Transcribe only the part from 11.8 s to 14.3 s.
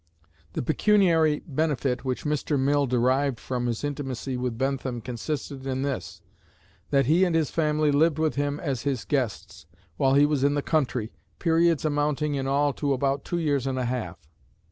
amounting in all to about two years and a half.